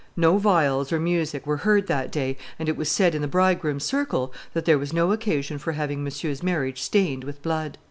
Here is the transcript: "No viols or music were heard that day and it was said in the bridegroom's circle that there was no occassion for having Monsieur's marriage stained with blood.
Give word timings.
"No 0.17 0.39
viols 0.39 0.91
or 0.91 0.99
music 0.99 1.45
were 1.45 1.57
heard 1.57 1.85
that 1.85 2.11
day 2.11 2.35
and 2.57 2.67
it 2.67 2.75
was 2.75 2.89
said 2.89 3.13
in 3.13 3.21
the 3.21 3.27
bridegroom's 3.27 3.83
circle 3.83 4.33
that 4.53 4.65
there 4.65 4.79
was 4.79 4.91
no 4.93 5.11
occassion 5.11 5.59
for 5.59 5.73
having 5.73 6.03
Monsieur's 6.03 6.41
marriage 6.41 6.81
stained 6.81 7.23
with 7.23 7.43
blood. 7.43 7.77